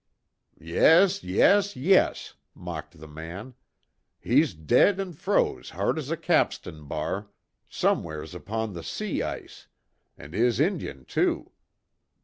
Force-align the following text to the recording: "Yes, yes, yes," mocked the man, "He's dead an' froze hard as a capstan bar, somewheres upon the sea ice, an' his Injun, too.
"Yes, 0.59 1.23
yes, 1.23 1.75
yes," 1.75 2.33
mocked 2.55 2.99
the 2.99 3.07
man, 3.07 3.53
"He's 4.19 4.55
dead 4.55 4.99
an' 4.99 5.13
froze 5.13 5.69
hard 5.69 5.99
as 5.99 6.09
a 6.09 6.17
capstan 6.17 6.85
bar, 6.87 7.29
somewheres 7.69 8.33
upon 8.33 8.73
the 8.73 8.81
sea 8.81 9.21
ice, 9.21 9.67
an' 10.17 10.33
his 10.33 10.59
Injun, 10.59 11.05
too. 11.05 11.51